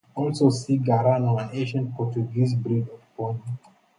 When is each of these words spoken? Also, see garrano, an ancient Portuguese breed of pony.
Also, 0.15 0.49
see 0.49 0.79
garrano, 0.79 1.37
an 1.37 1.49
ancient 1.53 1.95
Portuguese 1.95 2.55
breed 2.55 2.87
of 2.89 3.15
pony. 3.15 3.39